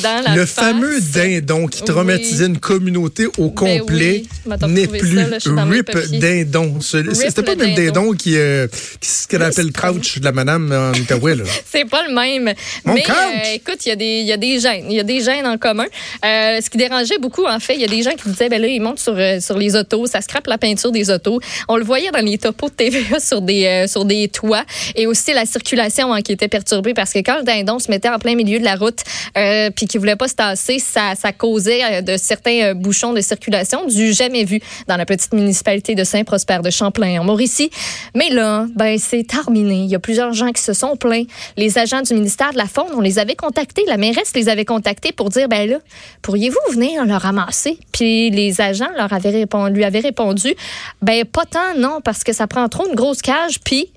dans 0.02 0.22
la 0.24 0.34
Le 0.34 0.46
fameux 0.46 1.00
dindon 1.00 1.66
qui 1.66 1.82
traumatisait 1.82 2.46
une 2.46 2.58
communauté 2.58 3.26
au 3.38 3.48
ben 3.48 3.54
complet 3.54 4.24
n'est 4.68 4.86
plus 4.86 5.18
Rip 5.18 5.90
Dindon. 6.12 6.80
C'était 6.80 7.42
pas 7.42 7.54
le 7.54 7.66
même 7.66 7.74
dindon 7.74 8.12
qui, 8.12 8.36
euh, 8.36 8.66
ce 9.00 9.26
qu'elle 9.26 9.42
appelle 9.42 9.72
Crouch 9.72 10.18
de 10.18 10.24
la 10.24 10.32
madame 10.32 10.72
en 10.72 10.98
Outaouais. 10.98 11.36
C'est 11.70 11.84
pas 11.84 12.06
le 12.06 12.14
même. 12.14 12.54
Mais 12.84 13.04
euh, 13.08 13.54
écoute, 13.54 13.86
il 13.86 13.88
y, 13.88 13.92
a 13.92 13.96
des, 13.96 14.22
y 14.22 14.32
a 14.32 14.36
des 14.36 14.60
gènes. 14.60 14.86
Il 14.88 14.96
y 14.96 15.00
a 15.00 15.04
des 15.04 15.20
gènes 15.20 15.46
en 15.46 15.58
commun. 15.58 15.86
Euh, 16.24 16.60
ce 16.60 16.70
qui 16.70 16.78
dérangeait 16.78 17.18
beaucoup, 17.18 17.46
en 17.46 17.60
fait, 17.60 17.74
il 17.74 17.80
y 17.80 17.84
a 17.84 17.88
des 17.88 18.02
gens 18.02 18.12
qui 18.12 18.28
disaient, 18.28 18.48
ben 18.48 18.60
là, 18.60 18.68
ils 18.68 18.80
montent 18.80 19.00
sur, 19.00 19.16
sur 19.40 19.58
les 19.58 19.76
autos, 19.76 20.06
ça 20.06 20.20
scrape 20.20 20.46
la 20.46 20.58
peinture 20.58 20.92
des 20.92 21.10
autos. 21.10 21.40
On 21.68 21.76
le 21.76 21.84
voyait 21.84 22.10
dans 22.10 22.24
les 22.24 22.38
topos 22.38 22.68
de 22.68 22.74
TVA 22.74 23.20
sur 23.20 23.40
des, 23.42 23.86
sur 23.88 24.04
des 24.04 24.28
toits. 24.28 24.64
Et 24.94 25.06
aussi 25.06 25.32
la 25.32 25.46
circulation 25.46 26.12
hein, 26.12 26.22
qui 26.22 26.32
était 26.32 26.48
perturbée 26.48 26.94
parce 26.94 27.12
que 27.12 27.18
quand 27.18 27.38
le 27.38 27.44
dindon 27.44 27.78
se 27.78 27.90
mettait 27.90 28.08
en 28.08 28.18
plein 28.18 28.34
milieu 28.34 28.59
de 28.60 28.64
la 28.64 28.76
route, 28.76 29.00
euh, 29.36 29.70
puis 29.70 29.86
qui 29.86 29.98
voulait 29.98 30.16
pas 30.16 30.28
se 30.28 30.34
tasser, 30.34 30.78
ça, 30.78 31.14
causait 31.36 31.82
euh, 31.84 32.00
de 32.02 32.16
certains 32.16 32.74
bouchons 32.74 33.12
de 33.12 33.20
circulation 33.20 33.86
du 33.86 34.12
jamais 34.12 34.44
vu 34.44 34.60
dans 34.86 34.96
la 34.96 35.06
petite 35.06 35.32
municipalité 35.32 35.94
de 35.94 36.04
Saint-Prosper 36.04 36.58
de 36.62 36.70
Champlain 36.70 37.20
en 37.20 37.24
Mauricie. 37.24 37.70
Mais 38.14 38.30
là, 38.30 38.66
ben 38.74 38.98
c'est 38.98 39.24
terminé. 39.24 39.84
Il 39.84 39.90
y 39.90 39.94
a 39.94 39.98
plusieurs 39.98 40.32
gens 40.32 40.52
qui 40.52 40.62
se 40.62 40.72
sont 40.72 40.96
plaints. 40.96 41.24
Les 41.56 41.78
agents 41.78 42.02
du 42.02 42.14
ministère 42.14 42.52
de 42.52 42.58
la 42.58 42.66
Faune, 42.66 42.90
on 42.94 43.00
les 43.00 43.18
avait 43.18 43.36
contactés, 43.36 43.84
la 43.86 43.96
mairesse 43.96 44.32
les 44.34 44.48
avait 44.48 44.64
contactés 44.64 45.12
pour 45.12 45.30
dire 45.30 45.48
ben 45.48 45.68
là, 45.68 45.78
pourriez-vous 46.22 46.72
venir 46.72 47.04
le 47.04 47.14
ramasser? 47.14 47.78
Puis 47.92 48.30
les 48.30 48.60
agents 48.60 48.90
leur 48.96 49.12
avaient 49.12 49.30
répondu, 49.30 49.74
lui 49.74 49.84
avaient 49.84 50.00
répondu 50.00 50.54
ben 51.02 51.24
pas 51.24 51.44
tant 51.44 51.74
non 51.76 52.00
parce 52.02 52.24
que 52.24 52.32
ça 52.32 52.46
prend 52.46 52.68
trop 52.68 52.86
une 52.88 52.94
grosse 52.94 53.22
cage 53.22 53.60
puis 53.60 53.90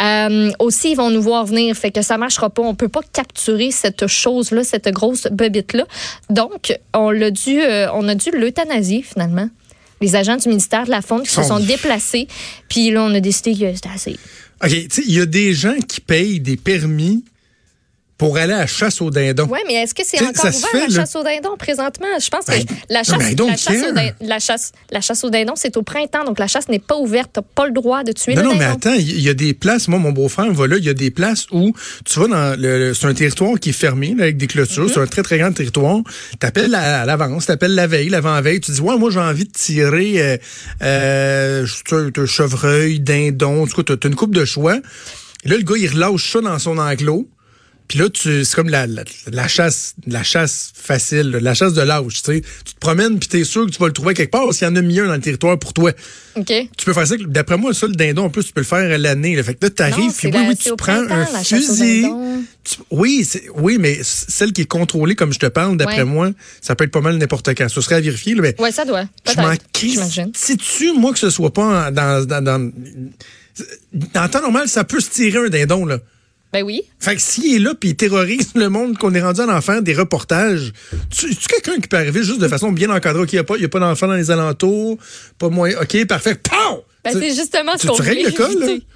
euh, 0.00 0.50
aussi 0.58 0.92
ils 0.92 0.96
vont 0.96 1.10
nous 1.10 1.22
voir 1.22 1.44
venir 1.44 1.74
fait 1.76 1.90
que 1.90 2.02
ça 2.02 2.18
marchera 2.18 2.50
pas, 2.50 2.62
on 2.62 2.74
peut 2.74 2.88
pas 2.88 3.00
capturer 3.12 3.70
cette 3.70 4.03
chose 4.06 4.50
là, 4.50 4.64
cette 4.64 4.88
grosse 4.88 5.26
bebite 5.30 5.72
là. 5.72 5.86
Donc 6.30 6.78
on 6.94 7.10
l'a 7.10 7.30
dû 7.30 7.60
euh, 7.60 7.88
on 7.92 8.08
a 8.08 8.14
dû 8.14 8.30
l'euthanasier 8.30 9.02
finalement 9.02 9.48
les 10.00 10.16
agents 10.16 10.36
du 10.36 10.48
ministère 10.48 10.84
de 10.84 10.90
la 10.90 11.02
Faune 11.02 11.22
qui 11.22 11.30
se 11.30 11.42
sont 11.42 11.60
déplacés. 11.60 12.28
Puis 12.68 12.90
là, 12.90 13.04
on 13.04 13.14
a 13.14 13.20
décidé 13.20 13.52
que 13.52 13.74
c'était 13.74 13.88
assez. 13.88 14.16
OK, 14.62 14.70
il 14.72 15.12
y 15.12 15.20
a 15.20 15.26
des 15.26 15.54
gens 15.54 15.76
qui 15.88 16.00
payent 16.00 16.40
des 16.40 16.56
permis 16.56 17.24
pour 18.24 18.36
aller 18.38 18.52
à 18.52 18.60
la 18.60 18.66
chasse 18.66 19.00
au 19.00 19.10
dindon. 19.10 19.46
Oui, 19.50 19.58
mais 19.66 19.74
est-ce 19.74 19.94
que 19.94 20.02
c'est 20.04 20.22
encore 20.22 20.46
ouvert 20.46 20.88
la 20.88 20.94
chasse 20.94 21.16
au 21.16 21.22
dindon 21.22 21.56
présentement? 21.58 22.06
Je 22.18 22.28
pense 22.28 22.46
que 22.46 22.52
ben, 22.52 22.64
la, 22.88 23.02
chasse, 23.02 23.18
la, 23.18 23.56
chasse 23.56 23.82
au 23.82 23.92
dindon, 23.92 24.14
la, 24.20 24.38
chasse, 24.38 24.72
la 24.90 25.00
chasse 25.00 25.24
au 25.24 25.30
dindon, 25.30 25.52
c'est 25.56 25.76
au 25.76 25.82
printemps, 25.82 26.24
donc 26.24 26.38
la 26.38 26.46
chasse 26.46 26.68
n'est 26.68 26.78
pas 26.78 26.96
ouverte. 26.96 27.30
Tu 27.34 27.40
n'as 27.40 27.46
pas 27.54 27.66
le 27.66 27.72
droit 27.72 28.02
de 28.02 28.12
tuer 28.12 28.34
non, 28.34 28.42
le 28.42 28.46
non, 28.46 28.52
dindon. 28.54 28.64
Non, 28.64 28.70
mais 28.80 28.88
attends, 28.90 28.98
il 28.98 29.20
y 29.20 29.28
a 29.28 29.34
des 29.34 29.54
places, 29.54 29.88
moi, 29.88 29.98
mon 29.98 30.12
beau-frère 30.12 30.52
va 30.52 30.66
là, 30.66 30.76
il 30.78 30.84
y 30.84 30.88
a 30.88 30.94
des 30.94 31.10
places 31.10 31.46
où 31.50 31.74
tu 32.04 32.20
vas 32.20 32.28
dans 32.28 32.60
le. 32.60 32.94
C'est 32.94 33.06
un 33.06 33.14
territoire 33.14 33.58
qui 33.60 33.70
est 33.70 33.72
fermé, 33.72 34.14
avec 34.18 34.36
des 34.36 34.46
clôtures, 34.46 34.86
mm-hmm. 34.86 34.94
c'est 34.94 35.00
un 35.00 35.06
très, 35.06 35.22
très 35.22 35.38
grand 35.38 35.52
territoire. 35.52 35.98
Tu 36.40 36.46
appelles 36.46 36.74
à, 36.74 37.04
l'avance, 37.04 37.46
tu 37.46 37.52
appelles 37.52 37.74
la 37.74 37.86
veille, 37.86 38.08
l'avant-veille, 38.08 38.60
tu 38.60 38.72
dis, 38.72 38.80
ouais, 38.80 38.96
moi, 38.96 39.10
j'ai 39.10 39.20
envie 39.20 39.44
de 39.44 39.52
tirer 39.52 40.14
euh, 40.22 40.36
euh, 40.82 41.66
chevreuil, 42.26 43.00
dindon, 43.00 43.66
tu 43.66 43.92
as 43.92 44.06
une 44.06 44.14
coupe 44.14 44.34
de 44.34 44.44
choix. 44.44 44.78
Et 45.44 45.48
là, 45.48 45.56
le 45.56 45.62
gars, 45.62 45.76
il 45.76 45.88
relâche 45.88 46.32
ça 46.32 46.40
dans 46.40 46.58
son 46.58 46.78
enclos. 46.78 47.28
Puis 47.88 47.98
là, 47.98 48.08
tu, 48.08 48.44
c'est 48.44 48.56
comme 48.56 48.70
la, 48.70 48.86
la, 48.86 49.48
chasse, 49.48 49.94
la 50.06 50.22
chasse 50.22 50.72
facile, 50.74 51.30
la 51.30 51.54
chasse 51.54 51.74
de 51.74 51.82
l'âge, 51.82 52.22
tu 52.22 52.32
sais. 52.32 52.42
Tu 52.64 52.74
te 52.74 52.78
promènes 52.80 53.18
puis 53.18 53.28
t'es 53.28 53.44
sûr 53.44 53.66
que 53.66 53.70
tu 53.70 53.78
vas 53.78 53.86
le 53.86 53.92
trouver 53.92 54.14
quelque 54.14 54.30
part 54.30 54.48
qu'il 54.48 54.66
y 54.66 54.70
en 54.70 54.74
a 54.76 54.80
mis 54.80 55.00
un 55.00 55.06
dans 55.06 55.14
le 55.14 55.20
territoire 55.20 55.58
pour 55.58 55.74
toi. 55.74 55.92
OK. 56.36 56.46
Tu 56.46 56.84
peux 56.84 56.94
faire 56.94 57.06
ça, 57.06 57.14
d'après 57.26 57.58
moi, 57.58 57.74
ça, 57.74 57.86
le 57.86 57.92
dindon, 57.92 58.24
en 58.24 58.30
plus, 58.30 58.44
tu 58.44 58.52
peux 58.52 58.62
le 58.62 58.66
faire 58.66 58.98
l'année. 58.98 59.40
Fait 59.42 59.54
que 59.54 59.66
là, 59.66 59.70
t'arrives, 59.70 60.12
puis 60.16 60.28
oui, 60.32 60.44
oui, 60.48 60.56
tu 60.56 60.74
prends 60.76 61.04
un 61.10 61.26
fusil. 61.44 62.06
oui, 62.90 63.28
oui, 63.56 63.76
mais 63.78 64.00
celle 64.02 64.52
qui 64.52 64.62
est 64.62 64.66
contrôlée, 64.66 65.14
comme 65.14 65.32
je 65.32 65.38
te 65.38 65.46
parle, 65.46 65.76
d'après 65.76 66.04
moi, 66.04 66.30
ça 66.62 66.74
peut 66.74 66.84
être 66.84 66.90
pas 66.90 67.02
mal 67.02 67.18
n'importe 67.18 67.54
quand. 67.54 67.68
Ce 67.68 67.80
serait 67.82 67.96
à 67.96 68.00
vérifier, 68.00 68.34
mais. 68.36 68.58
Ouais, 68.60 68.72
ça 68.72 68.84
doit. 68.84 69.04
Je 69.30 69.40
m'en 69.40 69.52
Si 70.34 70.56
tu, 70.56 70.92
moi, 70.94 71.12
que 71.12 71.18
ce 71.18 71.28
soit 71.28 71.52
pas 71.52 71.90
dans, 71.90 72.24
dans, 72.24 72.42
dans, 72.42 72.72
dans 74.14 74.28
temps 74.28 74.40
normal, 74.40 74.68
ça 74.68 74.84
peut 74.84 75.00
se 75.00 75.10
tirer 75.10 75.38
un 75.38 75.48
dindon, 75.48 75.84
là. 75.84 75.98
Ben 76.54 76.62
oui. 76.62 76.84
Fait 77.00 77.16
que 77.16 77.20
s'il 77.20 77.52
est 77.52 77.58
là 77.58 77.74
puis 77.74 77.90
il 77.90 77.96
terrorise 77.96 78.52
le 78.54 78.68
monde 78.68 78.96
qu'on 78.96 79.12
est 79.12 79.20
rendu 79.20 79.40
en 79.40 79.60
faire 79.60 79.82
des 79.82 79.92
reportages, 79.92 80.72
tu, 81.10 81.34
tu 81.34 81.48
quelqu'un 81.48 81.80
qui 81.80 81.88
peut 81.88 81.96
arriver 81.96 82.22
juste 82.22 82.40
de 82.40 82.46
façon 82.46 82.70
bien 82.70 82.90
encadrée? 82.90 83.22
OK, 83.22 83.32
il 83.32 83.34
n'y 83.34 83.40
a 83.40 83.44
pas, 83.44 83.56
y 83.56 83.64
a 83.64 83.68
pas 83.68 83.80
d'enfants 83.80 84.06
dans 84.06 84.14
les 84.14 84.30
alentours, 84.30 84.96
pas 85.36 85.48
moins. 85.48 85.72
OK, 85.82 86.06
parfait. 86.06 86.36
Pow! 86.36 86.84
Ben, 87.02 87.12
c'est 87.12 87.34
justement 87.34 87.76
ce 87.76 87.88
qu'on 87.88 87.94
voulait 87.94 88.22
éviter. 88.22 88.86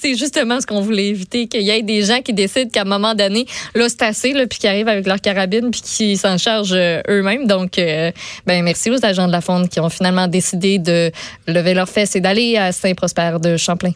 C'est 0.00 0.14
justement 0.14 0.60
ce 0.60 0.66
qu'on 0.66 0.80
voulait 0.80 1.06
éviter, 1.06 1.48
qu'il 1.48 1.62
y 1.62 1.70
ait 1.70 1.82
des 1.82 2.02
gens 2.02 2.20
qui 2.20 2.32
décident 2.32 2.70
qu'à 2.70 2.82
un 2.82 2.84
moment 2.84 3.16
donné, 3.16 3.46
là, 3.74 3.88
c'est 3.88 4.02
assez, 4.02 4.32
là, 4.32 4.46
puis 4.46 4.60
qui 4.60 4.68
arrivent 4.68 4.88
avec 4.88 5.06
leur 5.06 5.20
carabine, 5.20 5.72
puis 5.72 5.82
qui 5.82 6.16
s'en 6.16 6.38
chargent 6.38 6.72
euh, 6.72 7.00
eux-mêmes. 7.08 7.48
Donc, 7.48 7.78
euh, 7.78 8.12
ben 8.46 8.62
merci 8.62 8.90
aux 8.90 9.04
agents 9.04 9.26
de 9.26 9.32
la 9.32 9.40
Fonde 9.40 9.68
qui 9.68 9.80
ont 9.80 9.90
finalement 9.90 10.28
décidé 10.28 10.78
de 10.78 11.10
lever 11.48 11.74
leurs 11.74 11.88
fesses 11.88 12.14
et 12.14 12.20
d'aller 12.20 12.56
à 12.56 12.70
Saint-Prosper 12.70 13.38
de 13.42 13.56
Champlain 13.56 13.92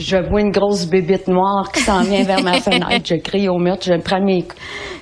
je 0.00 0.16
vois 0.16 0.40
une 0.40 0.50
grosse 0.50 0.86
bébite 0.86 1.28
noire 1.28 1.70
qui 1.72 1.82
s'en 1.82 2.02
vient 2.02 2.24
vers 2.24 2.42
ma 2.42 2.54
fenêtre. 2.60 3.04
Je 3.04 3.16
crie 3.16 3.48
au 3.48 3.58
mur, 3.58 3.76
je 3.80 3.94
prends 4.00 4.20
mes, 4.20 4.46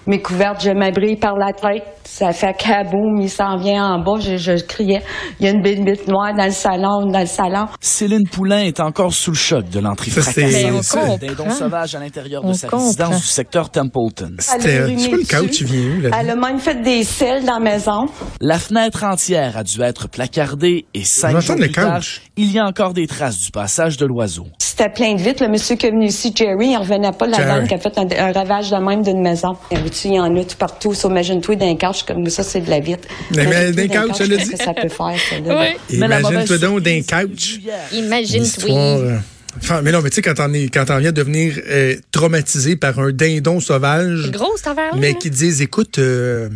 mes 0.07 0.21
couvertes, 0.21 0.63
je 0.63 0.71
m'abris 0.71 1.17
par 1.17 1.37
la 1.37 1.53
tête. 1.53 1.85
Ça 2.05 2.33
fait 2.33 2.57
kaboum, 2.57 3.21
il 3.21 3.29
s'en 3.29 3.59
vient 3.59 3.85
en 3.85 3.99
bas. 4.01 4.19
Je, 4.19 4.37
je, 4.37 4.65
criais, 4.65 5.03
il 5.39 5.47
y 5.47 5.49
a 5.49 5.53
une 5.53 5.63
bébite 5.63 6.09
noire 6.09 6.35
dans 6.35 6.47
le 6.47 6.51
salon, 6.51 7.07
dans 7.07 7.21
le 7.21 7.27
salon. 7.27 7.67
Céline 7.81 8.27
Poulain 8.27 8.63
est 8.63 8.81
encore 8.81 9.13
sous 9.13 9.31
le 9.31 9.37
choc 9.37 9.69
de 9.69 9.79
l'entrée 9.79 10.11
fracassante 10.11 11.21
d'un 11.21 11.35
don 11.35 11.51
sauvage 11.51 11.95
à 11.95 12.01
l'intérieur 12.01 12.43
de 12.43 12.53
sa 12.55 12.69
résidence 12.69 13.21
du 13.21 13.27
secteur 13.27 13.71
Templeton. 13.71 14.35
C'était 14.39 14.81
pas 14.81 14.89
une 14.89 15.27
couch, 15.27 15.51
tu 15.53 15.65
viens 15.65 16.11
Elle 16.19 16.31
a 16.31 16.37
même 16.37 16.59
fait 16.59 16.83
des 16.83 17.05
selles 17.05 17.45
dans 17.45 17.59
la 17.59 17.61
maison. 17.61 18.07
La 18.41 18.59
fenêtre 18.59 19.05
entière 19.05 19.57
a 19.57 19.63
dû 19.63 19.81
être 19.83 20.09
placardée 20.09 20.87
et 20.95 21.05
cinq 21.05 21.39
jours 21.41 21.57
plus 21.57 21.71
tard, 21.71 22.01
il 22.37 22.51
y 22.51 22.59
a 22.59 22.65
encore 22.65 22.95
des 22.95 23.07
traces 23.07 23.39
du 23.39 23.51
passage 23.51 23.97
de 23.97 24.07
l'oiseau. 24.07 24.47
C'était 24.79 24.91
plein 24.91 25.15
de 25.17 25.21
vite. 25.21 25.41
Le 25.41 25.49
monsieur 25.49 25.75
qui 25.75 25.87
est 25.87 25.91
venu 25.91 26.07
ici, 26.07 26.33
Jerry, 26.33 26.69
il 26.69 26.77
revenait 26.77 27.11
pas 27.11 27.27
de 27.27 27.33
la 27.33 27.39
dame 27.39 27.67
qui 27.67 27.75
a 27.75 27.79
fait 27.79 27.99
un, 27.99 28.33
ravage 28.33 28.71
de 28.71 28.77
même 28.77 29.03
d'une 29.03 29.21
maison. 29.21 29.57
Il 29.73 30.13
y 30.13 30.21
en 30.21 30.37
a 30.37 30.45
tout 30.45 30.57
partout. 30.57 30.95
Imagine-toi 31.05 31.57
d'un 31.57 31.75
couch 31.75 32.05
comme 32.05 32.29
ça, 32.31 32.45
c'est 32.45 32.61
de 32.61 32.71
la 32.71 32.79
vitre. 32.79 33.09
Mais, 33.35 33.45
mais 33.47 33.89
d'un 33.89 34.07
couch, 34.07 34.19
je 34.21 34.25
le 34.25 34.37
dis. 34.37 34.57
ça 34.57 34.75
peut 34.75 34.89
faire, 34.89 35.17
ça, 35.19 35.37
Oui. 35.45 35.97
Imagine-toi 35.97 36.59
donc 36.59 36.81
d'un 36.83 37.01
couch. 37.03 37.59
Imagine-toi. 37.93 38.71
Euh, 38.71 39.19
enfin, 39.57 39.83
mais 39.83 39.91
non, 39.91 40.01
mais 40.01 40.11
tu 40.11 40.17
sais, 40.17 40.23
quand 40.23 40.39
on, 40.39 40.55
est, 40.55 40.73
quand 40.73 40.89
on 40.91 40.99
vient 40.99 41.11
de 41.11 41.17
devenir 41.17 41.55
euh, 41.69 41.97
traumatisé 42.13 42.77
par 42.77 42.97
un 43.01 43.11
dindon 43.11 43.59
sauvage. 43.59 44.31
Gros 44.31 44.57
sauvage. 44.57 44.93
Mais 44.97 45.15
qui 45.15 45.31
disent, 45.31 45.61
écoute, 45.61 45.99
euh, 45.99 46.49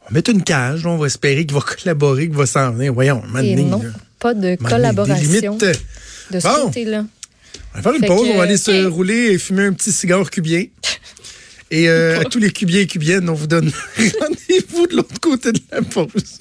on 0.00 0.06
va 0.06 0.14
mettre 0.14 0.32
une 0.32 0.42
cage, 0.42 0.84
on 0.84 0.96
va 0.96 1.06
espérer 1.06 1.46
qu'il 1.46 1.54
va 1.54 1.60
collaborer, 1.82 2.26
qu'il 2.26 2.36
va 2.36 2.46
s'en 2.46 2.72
venir. 2.72 2.92
Voyons, 2.92 3.22
maintenant. 3.28 3.78
non, 3.78 3.82
pas 4.18 4.34
de 4.34 4.56
collaboration. 4.56 5.56
De 5.58 6.40
ce 6.40 6.48
bon. 6.48 6.64
côté-là. 6.64 7.04
On 7.74 7.80
va 7.80 7.82
faire 7.82 7.94
une 7.94 8.06
pause, 8.06 8.28
on 8.28 8.36
va 8.36 8.42
aller 8.44 8.58
se 8.58 8.86
rouler 8.86 9.32
et 9.32 9.38
fumer 9.38 9.64
un 9.64 9.72
petit 9.72 9.92
cigare 9.92 10.30
cubien. 10.30 10.64
Et 11.70 11.88
euh, 11.88 12.20
à 12.20 12.24
tous 12.30 12.38
les 12.38 12.50
cubiens 12.50 12.80
et 12.80 12.86
cubiennes, 12.86 13.28
on 13.28 13.34
vous 13.34 13.46
donne 13.46 13.72
rendez-vous 14.20 14.86
de 14.86 14.96
l'autre 14.96 15.20
côté 15.20 15.52
de 15.52 15.60
la 15.70 15.82
pause. 15.82 16.38